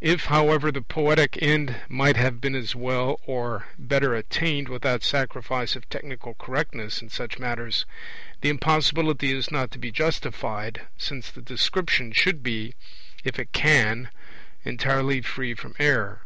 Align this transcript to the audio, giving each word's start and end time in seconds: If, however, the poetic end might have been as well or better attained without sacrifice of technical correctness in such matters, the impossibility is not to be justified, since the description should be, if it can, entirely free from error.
If, 0.00 0.24
however, 0.24 0.72
the 0.72 0.82
poetic 0.82 1.40
end 1.40 1.76
might 1.88 2.16
have 2.16 2.40
been 2.40 2.56
as 2.56 2.74
well 2.74 3.20
or 3.24 3.68
better 3.78 4.12
attained 4.12 4.68
without 4.68 5.04
sacrifice 5.04 5.76
of 5.76 5.88
technical 5.88 6.34
correctness 6.34 7.00
in 7.00 7.08
such 7.08 7.38
matters, 7.38 7.86
the 8.40 8.48
impossibility 8.48 9.30
is 9.30 9.52
not 9.52 9.70
to 9.70 9.78
be 9.78 9.92
justified, 9.92 10.88
since 10.98 11.30
the 11.30 11.40
description 11.40 12.10
should 12.10 12.42
be, 12.42 12.74
if 13.22 13.38
it 13.38 13.52
can, 13.52 14.10
entirely 14.64 15.20
free 15.20 15.54
from 15.54 15.76
error. 15.78 16.22